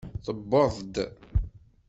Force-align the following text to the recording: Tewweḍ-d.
Tewweḍ-d. 0.25 0.95